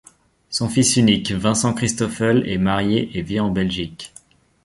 Son 0.49 0.67
fils 0.67 0.95
unique, 0.97 1.29
Vincent 1.31 1.75
Christoffel, 1.75 2.41
est 2.49 2.57
marié 2.57 3.11
et 3.15 3.21
vit 3.21 3.39
en 3.39 3.51
Belgique. 3.51 4.15